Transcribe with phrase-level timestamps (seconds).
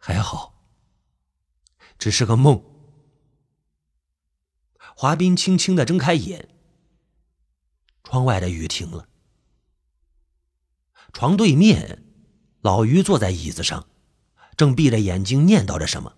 [0.00, 0.54] 还好，
[1.98, 2.64] 只是个梦。
[4.96, 6.48] 华斌轻轻的睁开眼，
[8.02, 9.08] 窗外的雨停了。
[11.12, 12.04] 床对面，
[12.62, 13.86] 老于坐在椅子上，
[14.56, 16.16] 正闭着眼睛念叨着什么。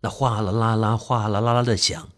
[0.00, 2.10] 那哗啦啦啦、哗啦啦啦的响，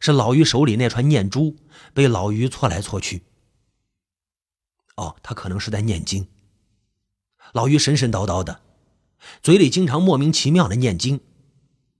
[0.00, 1.56] 是老于手里那串念珠
[1.92, 3.24] 被老于搓来搓去。
[4.96, 6.26] 哦，他可能是在念经。
[7.52, 8.62] 老于神神叨叨的，
[9.42, 11.20] 嘴里经常莫名其妙的念经。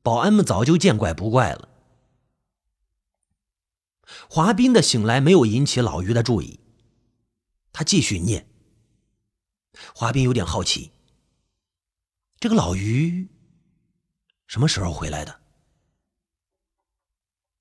[0.02, 1.68] 保安们早就见怪不怪了。
[4.28, 6.58] 华斌的醒来没有引起老于的注意，
[7.72, 8.48] 他继续念。
[9.94, 10.90] 华斌有点好奇，
[12.38, 13.28] 这个老于
[14.46, 15.40] 什么时候回来的？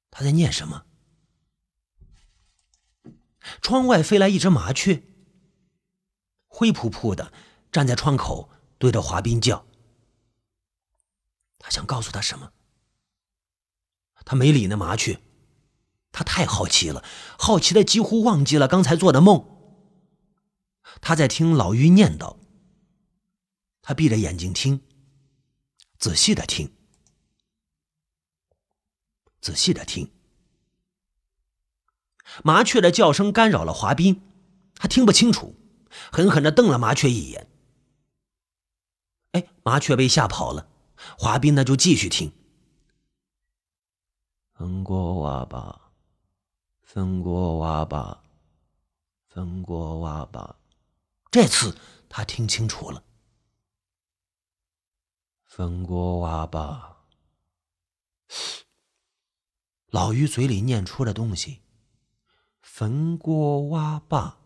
[0.09, 0.85] 他在念什么？
[3.61, 5.03] 窗外飞来一只麻雀，
[6.47, 7.31] 灰扑扑的
[7.71, 9.67] 站在窗口，对着华斌叫。
[11.59, 12.52] 他想告诉他什么？
[14.25, 15.22] 他没理那麻雀。
[16.11, 17.03] 他太好奇了，
[17.38, 19.45] 好奇的几乎忘记了刚才做的梦。
[21.02, 22.38] 他在听老于念叨，
[23.81, 24.81] 他闭着眼睛听，
[26.00, 26.73] 仔细的听，
[29.39, 30.11] 仔细的听。
[32.44, 34.22] 麻雀的叫声干扰了华斌，
[34.75, 35.55] 他听不清楚，
[36.11, 37.48] 狠狠的瞪了麻雀一眼。
[39.31, 40.67] 哎，麻雀被吓跑了，
[41.17, 42.31] 华斌呢就继续听。
[44.53, 45.85] 分过瓦吧。
[46.81, 48.23] 分过瓦吧，
[49.27, 50.55] 分过瓦吧，
[51.30, 51.77] 这次
[52.09, 53.03] 他听清楚了。
[55.45, 57.05] 分过瓦吧，
[59.91, 61.61] 老于嘴里念出的东西，
[62.59, 64.39] 分过瓦吧，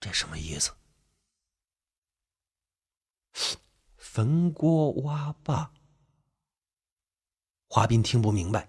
[0.00, 0.72] 这什么意思？
[3.96, 5.72] 分过瓦吧，
[7.68, 8.68] 华斌听不明白。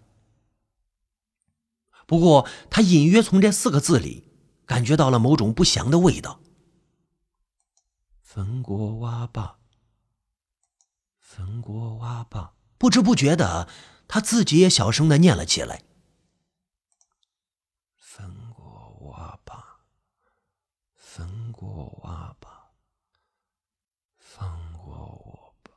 [2.05, 4.27] 不过，他隐约从这四个字里
[4.65, 6.39] 感觉到了某种不祥的味道。
[8.21, 9.59] 分过瓦吧，
[11.19, 13.67] 分过瓦吧，不知不觉的，
[14.07, 15.83] 他自己也小声的念了起来。
[17.95, 19.81] 分过瓦吧，
[20.95, 22.71] 分过瓦吧，
[24.17, 25.71] 放过我吧，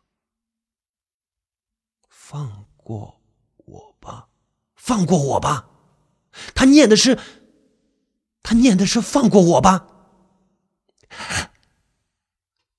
[2.32, 3.20] 放过
[3.56, 4.28] 我吧，
[4.74, 5.68] 放过我吧。
[6.54, 7.18] 他念的是，
[8.42, 9.86] 他念的是放过我吧。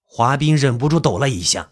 [0.01, 1.69] 华斌忍不住抖了一下。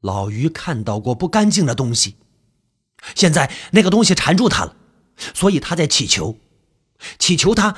[0.00, 2.16] 老于看到过不干净的东西，
[3.14, 4.74] 现在那个东西缠住他了，
[5.34, 6.38] 所以他在祈求，
[7.18, 7.76] 祈求他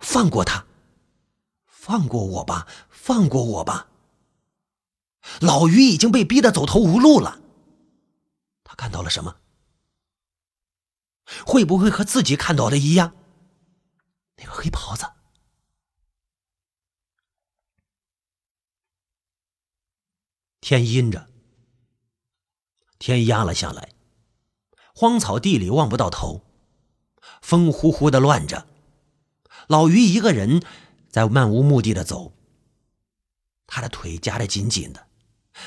[0.00, 0.66] 放过他，
[1.64, 3.87] 放过我吧，放过我吧。
[5.40, 7.40] 老于已经被逼得走投无路了。
[8.64, 9.36] 他看到了什么？
[11.44, 13.14] 会不会和自己看到的一样？
[14.36, 15.06] 那个黑袍子。
[20.60, 21.28] 天阴着，
[22.98, 23.94] 天压了下来，
[24.94, 26.44] 荒草地里望不到头，
[27.40, 28.66] 风呼呼的乱着。
[29.66, 30.62] 老于一个人
[31.08, 32.34] 在漫无目的的走，
[33.66, 35.07] 他的腿夹得紧紧的，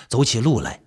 [0.07, 0.83] 走起路来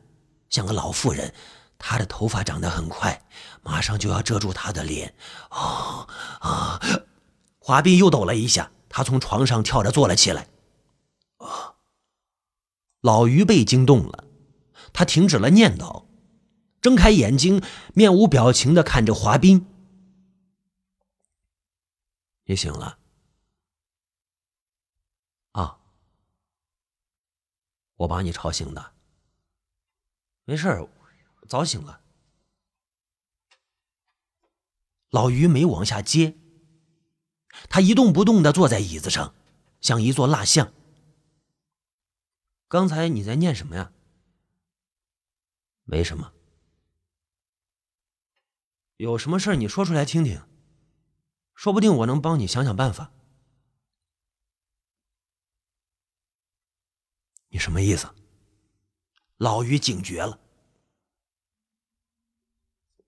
[0.48, 1.34] 像个老妇人。
[1.78, 3.26] 她的头发长得很快，
[3.62, 5.14] 马上就要遮住她的脸。
[5.50, 6.08] 啊
[6.40, 6.80] 啊！
[7.58, 10.48] 华斌又抖了一下，他从床上跳着坐了起来。
[11.38, 11.74] 啊！
[13.00, 14.24] 老于被惊动了，
[14.94, 16.06] 他停止了念叨，
[16.80, 17.62] 睁开眼睛，
[17.92, 19.66] 面无表情的看着华斌。
[22.44, 22.98] 你醒了？
[25.52, 25.78] 啊！
[27.96, 28.93] 我把你吵醒的。
[30.44, 30.88] 没事儿。
[31.46, 32.00] 早醒了，
[35.10, 36.38] 老于没往下接，
[37.68, 39.34] 他一动不动的坐在椅子上，
[39.82, 40.72] 像一座蜡像。
[42.66, 43.92] 刚才你在念什么呀？
[45.84, 46.32] 没什么。
[48.96, 50.42] 有什么事你说出来听听，
[51.54, 53.12] 说不定我能帮你想想办法。
[57.48, 58.08] 你什么意思？
[59.36, 60.38] 老于警觉了。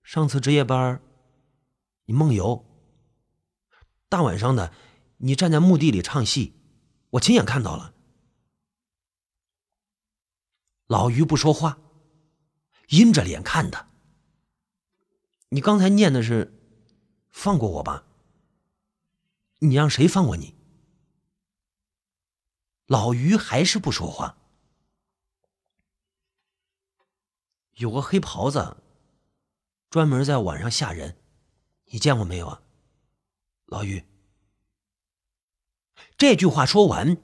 [0.03, 1.01] 上次值夜班，
[2.05, 2.65] 你梦游。
[4.09, 4.73] 大晚上的，
[5.17, 6.53] 你站在墓地里唱戏，
[7.11, 7.93] 我亲眼看到了。
[10.87, 11.79] 老于不说话，
[12.87, 13.89] 阴着脸看他。
[15.49, 16.53] 你刚才念的是
[17.31, 18.05] “放过我吧”，
[19.59, 20.55] 你让谁放过你？
[22.85, 24.37] 老于还是不说话。
[27.77, 28.77] 有个黑袍子，
[29.91, 31.15] 专门在晚上吓人，
[31.91, 32.61] 你见过没有啊？
[33.67, 34.03] 老于。
[36.17, 37.17] 这句话说完，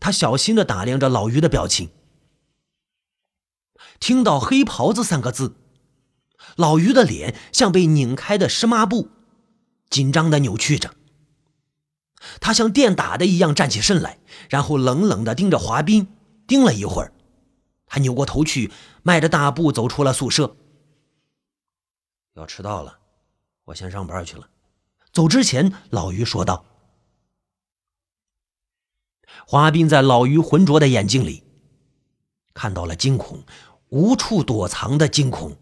[0.00, 1.90] 他小心的打量着老于的表情。
[4.00, 5.56] 听到“黑袍子”三个字，
[6.56, 9.10] 老于的脸像被拧开的湿抹布，
[9.90, 10.94] 紧张的扭曲着。
[12.40, 14.18] 他像电打的一样站起身来，
[14.48, 16.08] 然后冷冷的盯着华斌，
[16.46, 17.12] 盯了一会儿，
[17.92, 18.72] 他扭过头去，
[19.02, 20.56] 迈着大步走出了宿舍。
[22.32, 22.98] 要迟到了，
[23.66, 24.48] 我先上班去了。
[25.12, 26.64] 走之前，老于说道。
[29.46, 31.44] 华斌在老于浑浊的眼睛里
[32.54, 33.44] 看到了惊恐，
[33.90, 35.54] 无处躲藏的惊恐。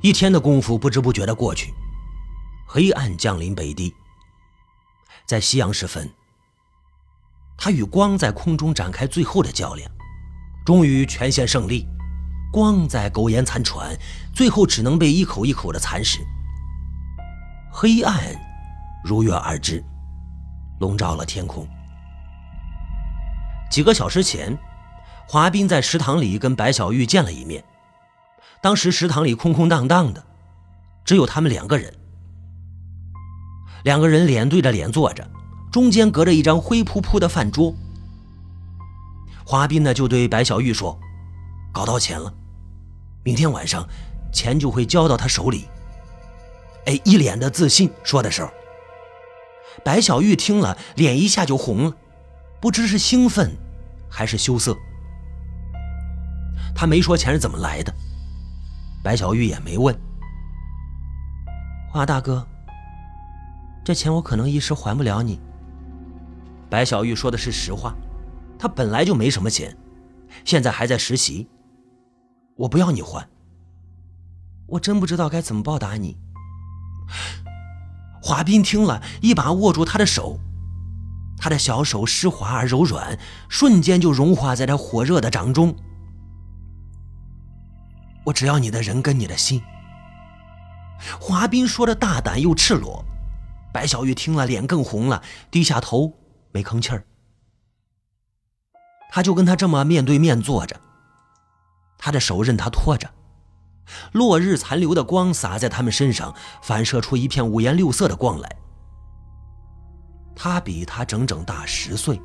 [0.00, 1.72] 一天的功夫不知不觉的过去，
[2.66, 3.94] 黑暗降临北地。
[5.26, 6.12] 在夕阳时分，
[7.64, 9.88] 他与光在空中展开最后的较量，
[10.66, 11.86] 终于全线胜利。
[12.52, 13.96] 光在苟延残喘，
[14.34, 16.18] 最后只能被一口一口的蚕食。
[17.72, 18.18] 黑暗。
[19.04, 19.80] 如约而至，
[20.80, 21.64] 笼罩了天空。
[23.70, 24.58] 几个小时前，
[25.28, 27.62] 华斌在食堂里跟白小玉见了一面。
[28.60, 30.20] 当时食堂里空空荡荡的，
[31.04, 31.94] 只有他们两个人。
[33.84, 35.30] 两个人脸对着脸坐着，
[35.72, 37.74] 中间隔着一张灰扑扑的饭桌。
[39.44, 40.98] 华斌呢就对白小玉说
[41.72, 42.32] ：“搞到钱了，
[43.24, 43.88] 明天晚上
[44.32, 45.66] 钱就会交到他手里。”
[46.84, 48.50] 哎，一脸的自信说的时候。
[49.82, 51.96] 白小玉听了，脸一下就红了，
[52.60, 53.50] 不知是兴奋
[54.10, 54.76] 还是羞涩。
[56.74, 57.94] 他没说钱是怎么来的，
[59.02, 59.98] 白小玉也没问。
[61.90, 62.46] 华大哥，
[63.84, 65.40] 这钱我可能一时还不了你。
[66.72, 67.94] 白小玉说的是实话，
[68.58, 69.76] 他本来就没什么钱，
[70.42, 71.46] 现在还在实习。
[72.56, 73.28] 我不要你还，
[74.68, 76.16] 我真不知道该怎么报答你。
[78.22, 80.40] 华斌听了一把握住他的手，
[81.36, 83.18] 他的小手湿滑而柔软，
[83.50, 85.76] 瞬间就融化在他火热的掌中。
[88.24, 89.60] 我只要你的人跟你的心。
[91.20, 93.04] 华斌说的大胆又赤裸，
[93.74, 96.10] 白小玉听了脸更红了，低下头
[96.52, 97.04] 没吭气儿。
[99.10, 100.80] 他就跟他这么面对面坐着，
[101.98, 103.10] 他的手任他拖着。
[104.12, 108.56] 落日残留的光洒在他们身上，反射出一片五颜六色的光来。
[110.34, 112.20] 他比他整整大十岁。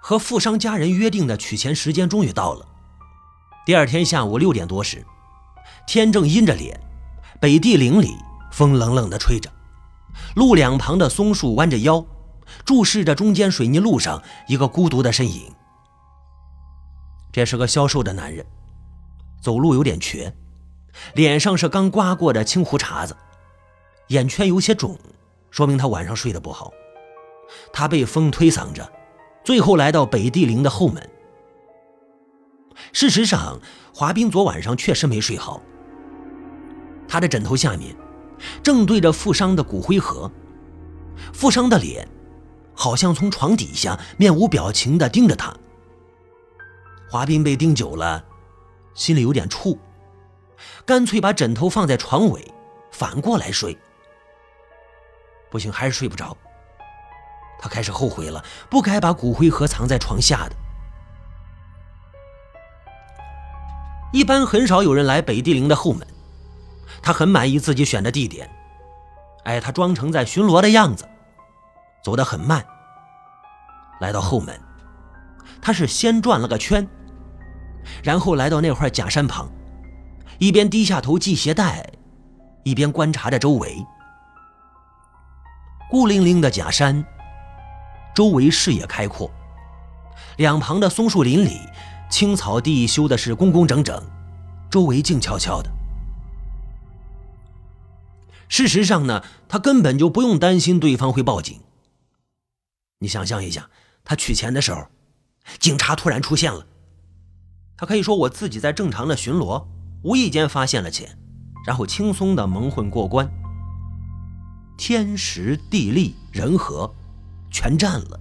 [0.00, 2.73] 和富商家人约定的取钱时间终于到了。
[3.64, 5.06] 第二天下午六点多时，
[5.86, 6.78] 天正阴着脸，
[7.40, 8.14] 北地岭里
[8.52, 9.50] 风冷冷的吹着，
[10.36, 12.04] 路两旁的松树弯着腰。
[12.66, 15.50] 注视着中间水泥路上一个孤独的身影。
[17.32, 18.44] 这是个消瘦的男人，
[19.40, 20.34] 走路有点瘸，
[21.14, 23.16] 脸上是刚刮过的青胡茬子，
[24.08, 24.98] 眼圈有些肿，
[25.50, 26.70] 说明他晚上睡得不好。
[27.72, 28.92] 他被风推搡着，
[29.42, 31.10] 最后来到北地陵的后门。
[32.92, 33.60] 事实上，
[33.92, 35.62] 华斌昨晚上确实没睡好。
[37.06, 37.94] 他的枕头下面
[38.62, 40.30] 正对着富商的骨灰盒，
[41.32, 42.08] 富商的脸。
[42.76, 45.54] 好像从床底下面无表情地盯着他。
[47.08, 48.24] 华斌被盯久了，
[48.94, 49.78] 心里有点怵，
[50.84, 52.52] 干脆把枕头放在床尾，
[52.90, 53.78] 反过来睡。
[55.52, 56.36] 不行，还是睡不着。
[57.60, 60.56] 他开始后悔了，不该把骨灰盒藏在床下的。
[64.14, 66.06] 一般很少有人来北地陵的后门，
[67.02, 68.48] 他很满意自己选的地点。
[69.42, 71.04] 哎，他装成在巡逻的样子。
[72.04, 72.64] 走得很慢，
[73.98, 74.56] 来到后门，
[75.60, 76.86] 他是先转了个圈，
[78.04, 79.50] 然后来到那块假山旁，
[80.38, 81.84] 一边低下头系鞋带，
[82.62, 83.84] 一边观察着周围。
[85.90, 87.04] 孤零零的假山，
[88.14, 89.28] 周围视野开阔，
[90.36, 91.58] 两旁的松树林里，
[92.10, 94.02] 青草地修的是工工整整，
[94.70, 95.70] 周围静悄悄的。
[98.48, 101.60] 事实上呢，他根本就不用担心对方会报警。
[103.00, 103.68] 你想象一下，
[104.04, 104.86] 他取钱的时候，
[105.58, 106.66] 警察突然出现了。
[107.76, 109.66] 他可以说：“我自己在正常的巡逻，
[110.04, 111.18] 无意间发现了钱，
[111.66, 113.28] 然后轻松的蒙混过关。
[114.76, 116.94] 天时地利人和，
[117.50, 118.20] 全占了。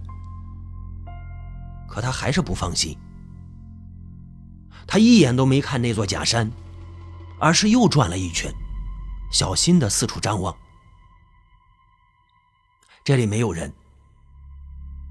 [1.87, 2.97] 可他还是不放心。
[4.93, 6.51] 他一眼都没看那座假山，
[7.39, 8.53] 而是又转了一圈，
[9.31, 10.55] 小心的四处张望。
[13.03, 13.73] 这里没有人，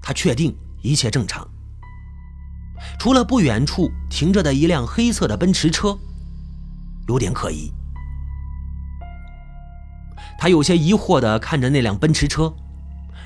[0.01, 1.45] 他确定一切正常，
[2.97, 5.99] 除了不远处停着的一辆黑色的奔驰车，
[7.09, 7.69] 有点可疑。
[10.39, 12.55] 他有些疑惑的看着那辆奔驰车，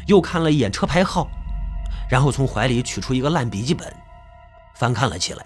[0.07, 1.29] 又看了一眼车牌号，
[2.09, 3.95] 然后从怀里取出一个烂笔记本，
[4.73, 5.45] 翻看了起来。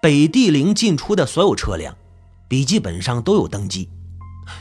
[0.00, 1.96] 北地陵进出的所有车辆，
[2.48, 3.88] 笔记本上都有登记，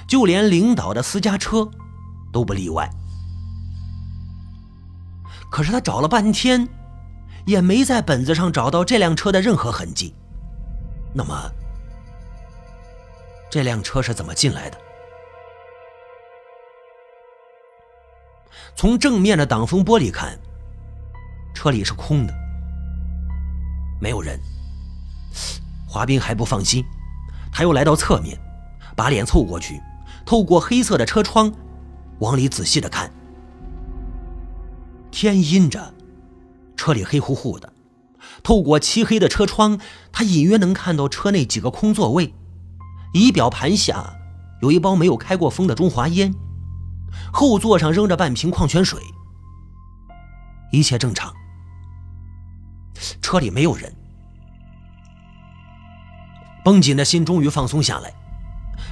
[0.07, 1.69] 就连领导的私家车
[2.31, 2.89] 都不例外。
[5.51, 6.67] 可是他找了半天，
[7.45, 10.13] 也没在本子上找到这辆车的任何痕迹。
[11.13, 11.51] 那么，
[13.49, 14.77] 这辆车是怎么进来的？
[18.75, 20.37] 从正面的挡风玻璃看，
[21.53, 22.33] 车里是空的，
[24.01, 24.39] 没有人。
[25.87, 26.83] 华斌还不放心，
[27.51, 28.37] 他又来到侧面，
[28.95, 29.81] 把脸凑过去，
[30.25, 31.51] 透过黑色的车窗，
[32.19, 33.11] 往里仔细的看。
[35.11, 35.93] 天阴着，
[36.75, 37.71] 车里黑乎乎的，
[38.43, 39.79] 透过漆黑的车窗，
[40.11, 42.33] 他隐约能看到车内几个空座位，
[43.13, 44.17] 仪表盘下
[44.61, 46.33] 有一包没有开过封的中华烟。
[47.31, 49.01] 后座上扔着半瓶矿泉水，
[50.73, 51.33] 一切正常。
[53.21, 53.95] 车里没有人，
[56.65, 58.11] 绷紧的心终于放松下来，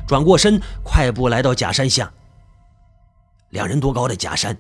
[0.08, 2.13] 转过身，快步来到假山下。
[3.50, 4.60] 两人多高的假山，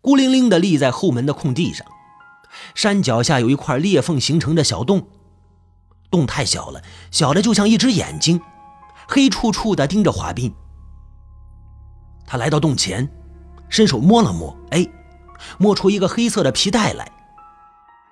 [0.00, 1.86] 孤零零的立在后门的空地上，
[2.74, 5.06] 山脚下有一块裂缝形成的小洞，
[6.10, 8.40] 洞太小了，小的就像一只眼睛，
[9.06, 10.52] 黑处处的盯着华斌。
[12.26, 13.08] 他来到洞前，
[13.68, 14.84] 伸手摸了摸，哎，
[15.58, 17.08] 摸出一个黑色的皮带来。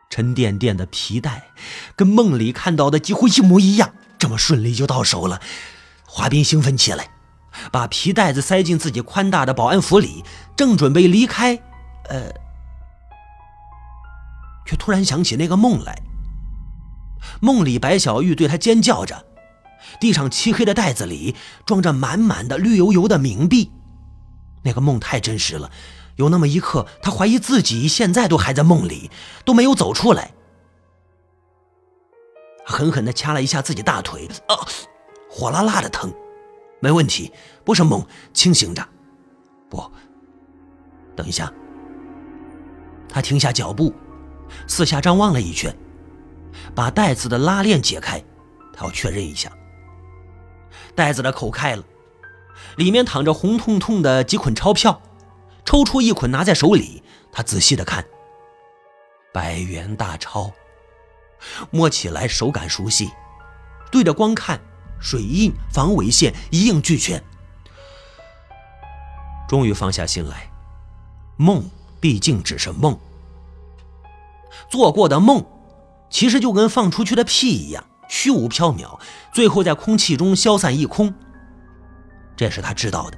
[0.09, 1.49] 沉甸甸的皮带，
[1.97, 3.93] 跟梦里看到的几乎一模一样。
[4.19, 5.41] 这么顺利就到手了，
[6.07, 7.09] 华斌兴奋起来，
[7.71, 10.25] 把皮带子塞进自己宽大的保安服里，
[10.57, 11.55] 正准备离开，
[12.09, 12.33] 呃，
[14.67, 16.03] 却突然想起那个梦来。
[17.41, 19.27] 梦里白小玉对他尖叫着，
[20.01, 21.35] 地上漆黑的袋子里
[21.67, 23.71] 装着满满的绿油油的冥币。
[24.63, 25.71] 那个梦太真实了，
[26.17, 29.11] 有那么一刻，他怀疑自己现在都还在梦里，
[29.45, 30.33] 都没有走出来。
[32.67, 34.59] 狠狠地掐了一下自己大腿，啊，
[35.31, 36.13] 火辣辣的疼。
[36.81, 37.33] 没问题，
[37.65, 38.87] 不是梦，清醒着。
[39.71, 39.89] 不，
[41.15, 41.51] 等一下。
[43.09, 43.95] 他停下脚步，
[44.67, 45.75] 四下张望了一圈，
[46.75, 48.23] 把袋子的拉链解开，
[48.73, 49.51] 他要确认一下。
[50.95, 51.85] 袋子的口开了。
[52.77, 55.01] 里面躺着红彤彤的几捆钞票，
[55.65, 58.05] 抽出一捆拿在手里，他仔细的看。
[59.33, 60.51] 百元大钞，
[61.71, 63.11] 摸起来手感熟悉，
[63.91, 64.61] 对着光看，
[65.01, 67.23] 水印、防伪线一应俱全。
[69.49, 70.51] 终于放下心来，
[71.37, 72.99] 梦毕竟只是梦，
[74.69, 75.45] 做过的梦，
[76.11, 78.99] 其实就跟放出去的屁一样，虚无缥缈，
[79.33, 81.15] 最后在空气中消散一空。
[82.37, 83.17] 这是他知道的，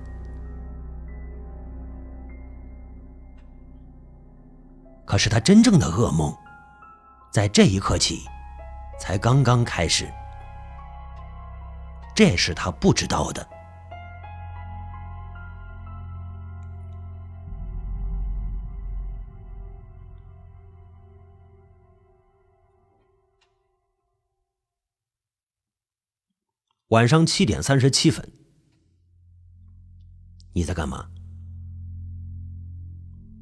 [5.06, 6.36] 可是他真正的噩梦，
[7.30, 8.24] 在这一刻起，
[8.98, 10.10] 才刚刚开始。
[12.14, 13.48] 这是他不知道的。
[26.88, 28.32] 晚上七点三十七分。
[30.54, 31.06] 你在干嘛？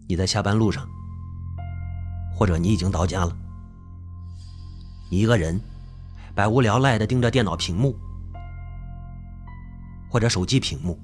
[0.09, 0.87] 你在下班路上，
[2.35, 3.45] 或者你已经到家了。
[5.08, 5.60] 一个人，
[6.34, 7.96] 百无聊赖的盯着电脑屏幕，
[10.10, 10.98] 或者手机屏幕。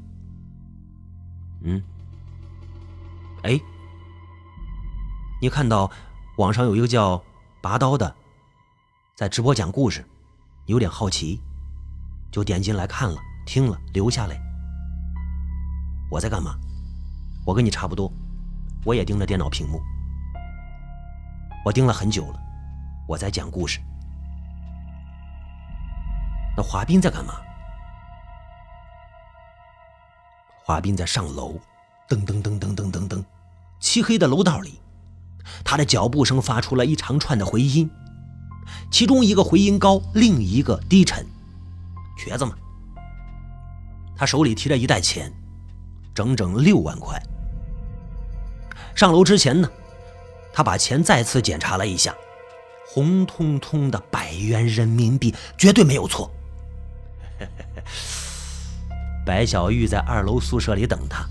[1.63, 1.81] 嗯，
[3.43, 3.61] 哎，
[5.41, 5.89] 你看到
[6.37, 7.23] 网上有一个叫
[7.61, 8.13] 拔刀的，
[9.15, 10.05] 在直播讲故事，
[10.67, 11.41] 有点好奇，
[12.33, 14.37] 就点进来看了，听了，留下来。
[16.11, 16.59] 我在干嘛？
[17.47, 18.13] 我跟你差不多，
[18.85, 19.81] 我也盯着电脑屏幕，
[21.65, 22.41] 我盯了很久了。
[23.09, 23.81] 我在讲故事。
[26.57, 27.35] 那华斌在干嘛？
[30.65, 31.59] 华斌在上楼，
[32.09, 33.25] 噔噔噔噔噔噔噔，
[33.81, 34.81] 漆黑的楼道里，
[35.65, 37.91] 他的脚步声发出了一长串的回音，
[38.91, 41.27] 其中一个回音高，另一个低沉。
[42.17, 42.55] 瘸子嘛，
[44.17, 45.33] 他手里提着一袋钱。
[46.15, 47.19] 整整六万块。
[48.95, 49.71] 上楼之前呢，
[50.53, 52.15] 他把钱再次检查了一下，
[52.87, 56.31] 红彤彤的百元人民币，绝对没有错。
[59.25, 61.25] 白小玉在二楼宿舍里等他，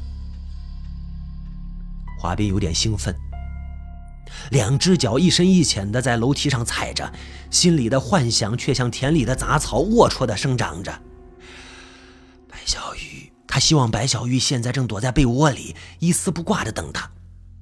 [2.20, 3.14] 华斌有点兴奋，
[4.52, 7.12] 两只脚一深一浅的在楼梯上踩着，
[7.50, 11.02] 心里的幻想却像田里的杂草，龌龊的生长着。
[12.48, 17.12] 白小玉，他希望白小玉现在正躲在被窝里，一丝不挂的等他。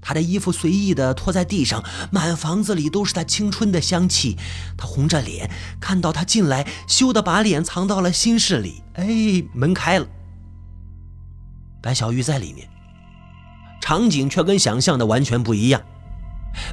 [0.01, 4.38] 他的衣服随意的拖在地上，满房子里都是他青春的香气。
[4.77, 5.50] 他红着脸，
[5.81, 8.81] 看到他进来，羞得把脸藏到了心事里。
[8.93, 10.07] 哎，门开了，
[11.81, 12.69] 白小玉在里面，
[13.81, 15.81] 场景却跟想象的完全不一样。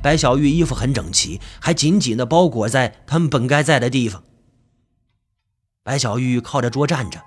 [0.03, 4.23] 白小玉衣服很整齐，还紧紧的包裹在他们本该在的地方。
[5.83, 7.23] 白小玉靠着桌站着，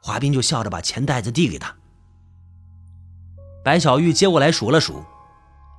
[0.00, 1.74] 华斌就笑着把钱袋子递给他。
[3.64, 5.04] 白小玉接过来数了数，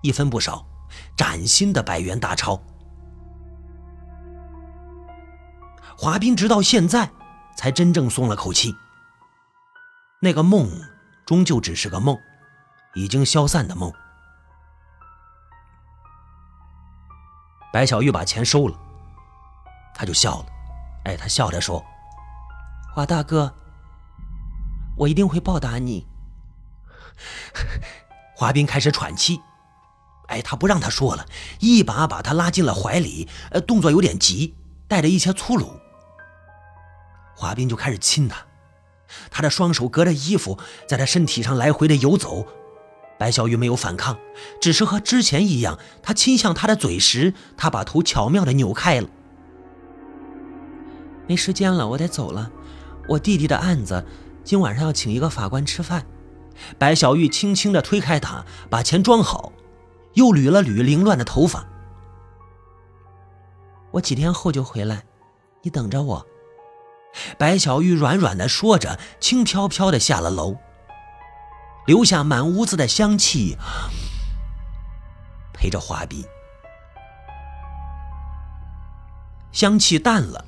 [0.02, 0.68] 一分不少，
[1.16, 2.62] 崭新的百元大钞。
[5.96, 7.10] 华斌直到现在
[7.56, 8.76] 才真正松了口气。
[10.20, 10.68] 那个梦
[11.26, 12.20] 终究只是个梦，
[12.96, 13.94] 已经消散的梦。
[17.72, 18.76] 白小玉把钱收了，
[19.94, 20.46] 他就笑了。
[21.06, 21.86] 哎，他笑着说
[22.96, 23.54] ：“华大哥，
[24.98, 26.08] 我一定会报答你。
[28.36, 29.40] ”华斌开始喘气，
[30.30, 31.28] 哎，他不让他说了，
[31.60, 34.56] 一把把他拉进了怀里，呃，动作有点急，
[34.88, 35.80] 带着一些粗鲁。
[37.36, 38.47] 华斌就开始亲他，
[39.30, 42.46] 他的双手隔着衣服在他身体上来回的游走。
[43.20, 44.18] 白小玉没有反抗，
[44.62, 49.10] 只是和之前一样，他亲向他的嘴时，他把头巧妙的扭开了。
[51.26, 52.52] 没时间了，我得走了，
[53.10, 54.06] 我弟弟的案子，
[54.44, 56.06] 今晚上要请一个法官吃饭。
[56.78, 59.52] 白小玉轻轻地推开他，把钱装好，
[60.14, 61.66] 又捋了捋凌乱的头发。
[63.92, 65.04] 我几天后就回来，
[65.64, 66.26] 你等着我。
[67.38, 70.58] 白小玉软软的说着，轻飘飘的下了楼，
[71.86, 73.58] 留下满屋子的香气，
[75.54, 76.24] 陪着华斌。
[79.52, 80.46] 香气淡了，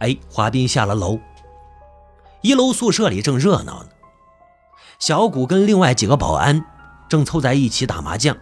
[0.00, 1.18] 哎，华斌下了楼，
[2.42, 3.88] 一楼宿舍里正热闹呢。
[4.98, 6.64] 小谷跟另外几个保安
[7.08, 8.36] 正凑在一起打麻将。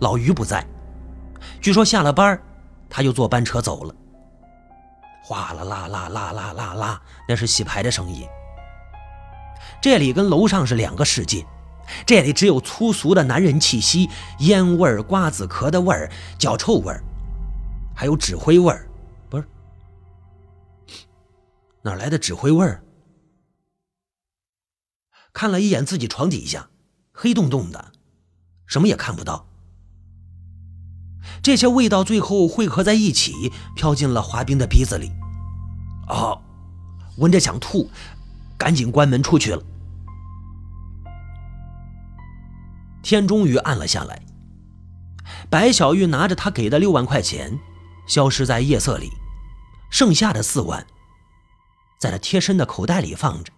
[0.00, 0.66] 老于不在，
[1.60, 2.42] 据说下了班
[2.90, 3.94] 他就坐班车走了。
[5.22, 8.26] 哗啦啦啦啦啦啦啦，那是洗牌的声音。
[9.80, 11.46] 这里跟楼上是两个世界，
[12.04, 17.02] 这里只有粗俗的男人气息、烟味儿、瓜子壳的味儿、脚臭味儿，
[17.94, 18.88] 还有纸灰味儿。
[19.30, 19.46] 不是，
[21.82, 22.82] 哪来的纸灰味儿？
[25.32, 26.68] 看了一眼自己床底下，
[27.12, 27.92] 黑洞洞的，
[28.66, 29.46] 什么也看不到。
[31.42, 35.10] 这些味道最后汇合在一起，飘进了华冰的鼻子里。
[36.08, 36.40] 哦，
[37.16, 37.90] 闻着想吐，
[38.58, 39.62] 赶紧关门出去了。
[43.02, 44.22] 天终于暗了下来。
[45.50, 47.58] 白小玉拿着他给的六万块钱，
[48.06, 49.10] 消失在夜色里，
[49.90, 50.86] 剩下的四万，
[51.98, 53.52] 在他贴身的口袋里放着。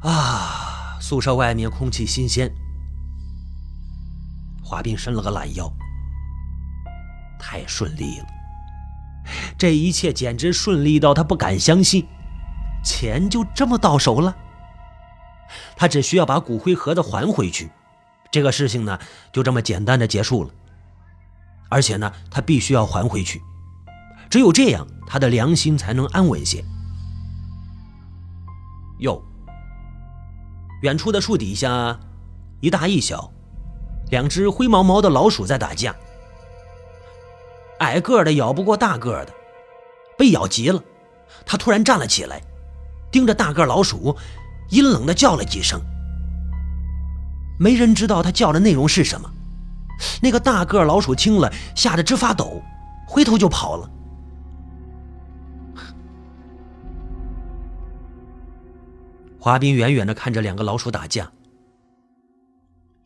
[0.00, 0.98] 啊！
[1.00, 2.52] 宿舍外面空气新鲜。
[4.68, 5.72] 华斌伸了个懒腰。
[7.40, 8.26] 太顺利了，
[9.56, 12.06] 这一切简直顺利到他不敢相信，
[12.84, 14.36] 钱就这么到手了。
[15.76, 17.70] 他只需要把骨灰盒子还回去，
[18.30, 18.98] 这个事情呢
[19.32, 20.50] 就这么简单的结束了。
[21.70, 23.40] 而且呢，他必须要还回去，
[24.28, 26.62] 只有这样，他的良心才能安稳些。
[28.98, 29.22] 哟。
[30.82, 31.98] 远处的树底下，
[32.60, 33.32] 一大一小，
[34.10, 35.94] 两只灰毛毛的老鼠在打架。
[37.80, 39.32] 矮个的咬不过大个的，
[40.16, 40.82] 被咬急了，
[41.46, 42.42] 他突然站了起来，
[43.10, 44.16] 盯着大个老鼠，
[44.70, 45.80] 阴冷的叫了几声。
[47.60, 49.30] 没人知道他叫的内容是什么。
[50.22, 52.62] 那个大个老鼠听了，吓得直发抖，
[53.06, 53.90] 回头就跑了。
[59.40, 61.30] 华斌远远的看着两个老鼠打架，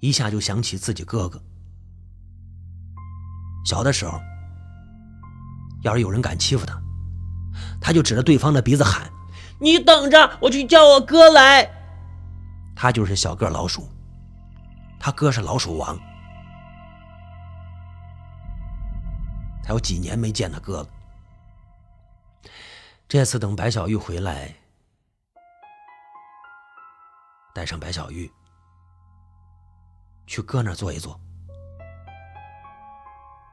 [0.03, 1.41] 一下就想起自己哥哥。
[3.65, 4.21] 小的时候，
[5.85, 6.77] 要是有人敢欺负他，
[7.81, 9.09] 他就指着对方的鼻子喊
[9.63, 11.71] ：“你等着，我去叫我哥来。”
[12.75, 13.89] 他就是小个老鼠，
[14.99, 15.97] 他哥是老鼠王。
[19.63, 20.89] 他有几年没见他哥了。
[23.07, 24.53] 这次等白小玉回来。
[27.55, 28.29] 带上白小玉，
[30.27, 31.19] 去哥那儿坐一坐。